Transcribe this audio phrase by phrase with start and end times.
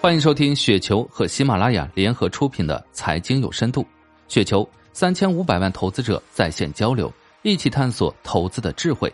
[0.00, 3.82] 欢迎收听雪球和喜马拉雅联合出品的《财经有深度》，
[4.28, 9.12] 雪球三千五百万投资者在线交流，一起探索投资的智慧。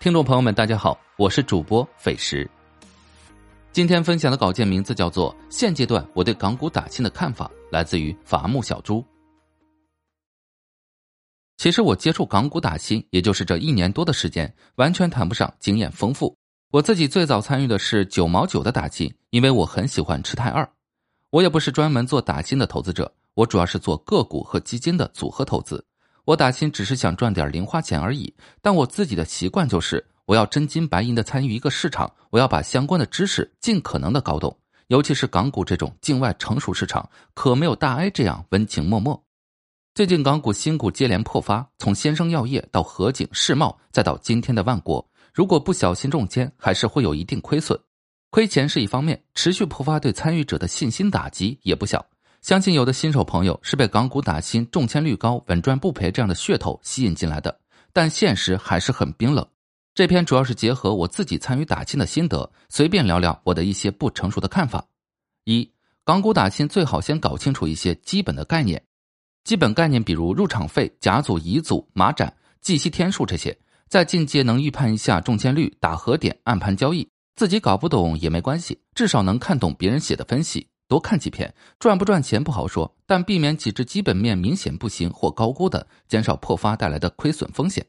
[0.00, 2.50] 听众朋友们，大家好，我是主播斐石。
[3.70, 9.04] 今天分享的稿件名字叫做《现阶段我对港股打新的看法》，来自于伐木小猪。
[11.56, 16.36] 其实我接触港股打新，也就是这一年多的时间，完全谈不上经验丰富。
[16.72, 20.70] 我自己最早参与的是九毛九的打新，因为我很喜欢吃泰二。
[21.30, 25.84] 我也不是专门做打新的投资者，我主要是做个股和基金的组合投资。
[26.24, 28.32] 我打新只是想赚点零花钱而已。
[28.62, 34.56] 但我自己的习惯就是，我要真金白银的参与一个市场，我要把相关的知识尽可能的搞懂。
[34.86, 39.20] 尤其是港股这种境外成熟市场，可没有大 A 这样温情脉脉。
[39.92, 45.04] 最近港股新股接连破发，从先生药业到合景世茂，再到今天的万国。
[45.32, 47.78] 如果不小心中签，还是会有一定亏损。
[48.30, 52.04] 亏钱是一方面，持续破发对参与者的信心打击也不小。
[52.42, 57.60] 相信有的新手朋友是被港股打新、中签率高、稳赚不赔这样的噱头吸引进来的，
[57.92, 59.46] 但现实还是很冰冷。
[59.94, 64.86] 这篇主要是结合我自己参与打新的心得，随便聊聊我的一些不成熟的看法。
[65.44, 65.68] 一、
[66.04, 68.82] 港股打新最好先搞清楚一些基本的概念，
[69.44, 73.58] 基本概念比如入场费、甲组、乙组、马展、计息天数这些。
[73.90, 87.84] 在进阶能预判一下中签率、打和点、暗盘交易，自己搞不懂也没关系，至少能看懂别人写的分析，多看几篇，赚不赚钱不好说，但避免几只基本面明显不行或高估的，减少破发带来的亏损风险。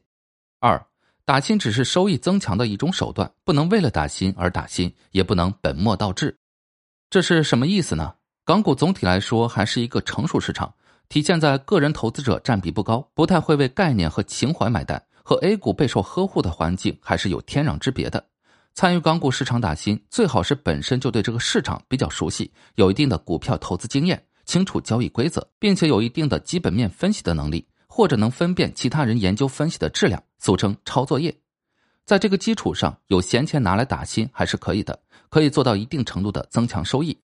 [0.58, 0.84] 二，
[1.24, 6.36] 打新只是收益增强的一种手段，不能为了打新而打新，也不能本末倒置。
[7.10, 8.14] 这是什么意思呢？
[8.44, 10.74] 港股总体来说还是一个成熟市场，
[11.08, 15.00] 体现在个人投资者占比不高，不太会为概念和情怀买单。
[15.22, 18.24] 和 A 股备受呵护的环境还是有天壤之别的。
[18.74, 31.36] 参与港股市场打新，最好是本身就对这个市场比较熟悉，有一定的股票投资经验，清楚交易规则，并且有一定的基本面分析的能力，或者能分辨其他人研究分析的质量，俗称抄作业。
[32.06, 37.16] 在这个基础上，有闲钱拿来打新还是可以的，可以做到一定程度的增强收益。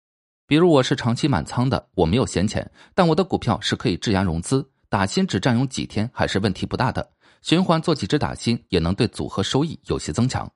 [0.46, 7.10] 比如我是长期满仓的，我没有闲钱，但我的股票是可以质押融资，打新只占用几天还是问题不大的。
[7.42, 10.50] 循环做几只打新，也能对组合收益有些增强。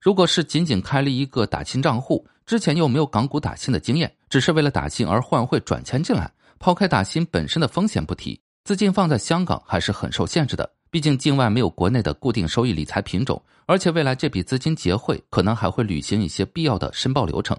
[0.00, 10.68] 如果是仅仅开了一个打新账户，之前又没有港股打新的经验，只是为了打新而换汇转钱进来，抛开打新本身的风险不提，资金放在香港还是很受限制的。
[10.90, 17.56] 毕竟境外没有国内的固定收益理财品种，而且未来这笔资金结汇可能还会履行一些必要的申报流程。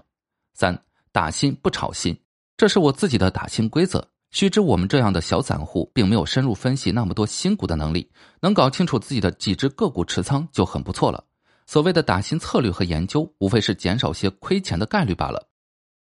[0.52, 0.78] 三
[1.10, 2.16] 打新不炒新，
[2.56, 4.06] 这是我自己的打新规则。
[4.34, 11.22] 须知，我们这样的小散户并没有深入分析那么多新股的能力，能搞清楚自己的几只个股持仓就很不错了。
[11.66, 15.46] 所谓的打新策略和研究，无非是减少些亏钱的概率罢了。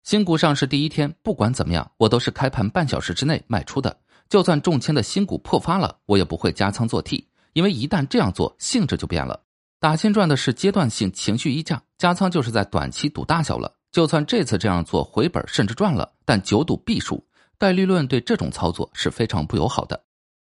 [0.02, 3.94] 新股上市第一天，不管怎么样，我都是开盘半小时之内卖出的。
[4.30, 9.38] 就算中签的新股破发了，我也不会加仓做 T，因为一旦这样做，性质就变了。
[9.78, 13.74] 打新赚的是阶段性情绪溢价，加仓就是在短期赌大小了。
[13.90, 17.22] 就算这次这样做回本甚至赚了，但久赌必输。
[17.62, 20.02] 概率论对这种操作是非常不友好的。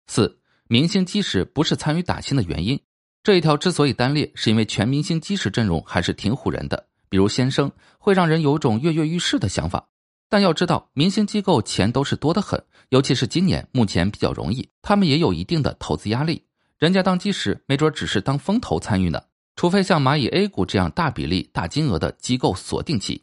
[0.07, 2.81] 四明星基石不是参与打新的原因，
[3.23, 6.87] 这一条之所以单列，是因为全明星基石阵容还是挺唬人的。
[7.11, 9.87] 比如先生会让人有种跃跃欲试的想法，
[10.31, 16.43] 但要知道明星机构钱都是多得很，尤其是今年目前比较容易，他们也有一定的投资压力。
[16.79, 19.23] 人家当基石没准只是当风投参与呢，
[19.55, 23.23] 除非像蚂蚁 A 股这样大比例大金额的机构锁定期。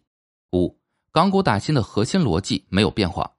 [0.51, 0.77] 五
[1.11, 3.31] 港股打新的核心逻辑没有变化。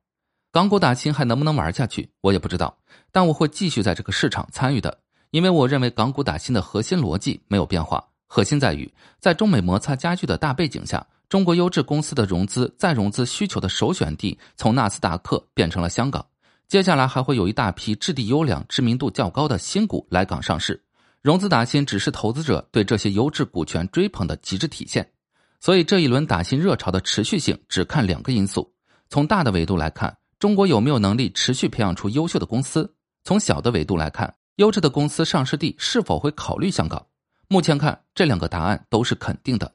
[0.52, 2.76] 港股打新还能不能玩下去，我也不知道。
[3.12, 4.98] 但我会继续在这个市场参与的，
[5.30, 8.04] 因为我认为港股打新的核心逻辑没有变化。
[8.26, 16.26] 核心在于，在中美摩擦加剧的大背景下，中国优质公司的融资再融资需求的首选地从纳斯达克变成了香港。
[16.66, 20.82] 接下来还会有一大批质地优良、知名度较高的新股来港上市。
[21.22, 25.12] 融资打新只是投资者对这些优质股权追捧的极致体现。
[25.60, 28.72] 所以这一轮打新热潮的持续性，只看两个因素：
[29.08, 30.16] 从大的维度来看。
[30.40, 32.90] 中国有没有能力持续培养出优秀的公司？
[33.24, 37.06] 从小的维度来看，优质的公司上市地是否会考虑香港？
[37.46, 39.70] 目前看，这两个答案都是肯定的。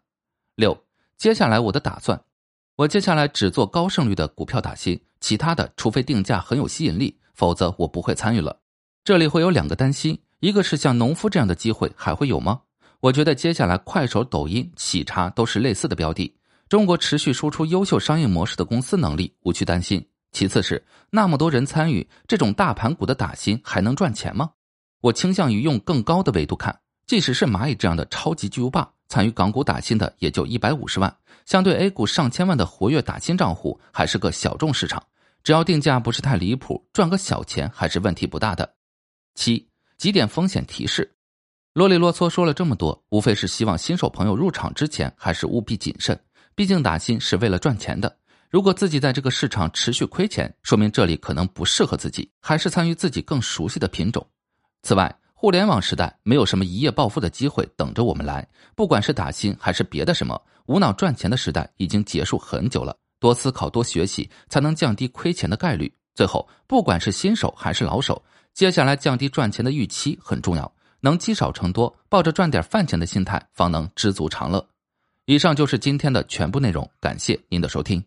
[0.55, 0.75] 六，
[1.19, 2.19] 接下来我的打算，
[2.77, 8.57] 我接下来只做高胜率的股票打新，其他的除非定价很有吸引力，否则我不会参与了。
[9.03, 12.59] 这里会有两个担心，一个是像农夫这样的机会还会有吗？
[13.01, 16.35] 我觉得接下来快手、抖音、喜茶都是类似的标的，
[16.67, 20.03] 中国持续输出优秀商业模式的公司能力，无需担心。
[20.35, 24.51] 其次是那么多人参与这种大盘股的打新还能赚钱吗？
[24.99, 26.77] 我倾向于用更高的维度看，
[27.07, 31.15] 即使是蚂蚁这样的超级巨无霸，参与港股打新的也就一百五十万，
[31.45, 35.01] 相对 A 股上千万的活跃打新账户，还是个小众市场。
[35.41, 38.73] 只要定价不是太离谱，赚个小钱还是问题不大的。
[39.35, 41.15] 七几点风险提示，
[41.71, 46.19] 啰里啰嗦说了这么多，无非是希望新手朋友入场之前还是务必谨慎，
[46.55, 48.17] 毕竟打新是为了赚钱的。
[48.55, 54.25] 如果自己在这个市场持续亏钱，说明这里可能不适合自己，还是参与自己更熟悉的品种。
[54.81, 62.95] 此外，互联网时代没有什么一夜暴富的机会等着我们来，不管是打新还是别的什么，无脑赚钱的时代已经结束很久了。
[63.19, 65.93] 多思考，多学习，才能降低亏钱的概率。
[66.13, 68.23] 最后，不管是新手还是老手，
[68.53, 74.65] 接下来降低赚钱的预期很重要，能积少成多，抱着赚点饭钱的心态，方能知足常乐。
[75.25, 78.01] 以上就是今天的全部内容，感谢您的收听。